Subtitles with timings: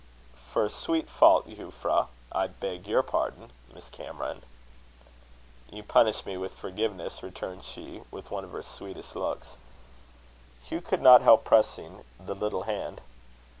[0.33, 4.41] "For a sweet fault, Euphra I beg your pardon Miss Cameron."
[5.69, 9.57] "You punish me with forgiveness," returned she, with one of her sweetest looks.
[10.65, 13.01] Hugh could not help pressing the little hand.